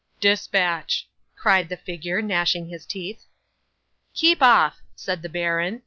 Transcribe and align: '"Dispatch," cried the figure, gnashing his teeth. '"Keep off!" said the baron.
'"Dispatch," 0.19 1.07
cried 1.35 1.69
the 1.69 1.77
figure, 1.77 2.23
gnashing 2.23 2.67
his 2.69 2.87
teeth. 2.87 3.27
'"Keep 4.15 4.41
off!" 4.41 4.81
said 4.95 5.21
the 5.21 5.29
baron. 5.29 5.79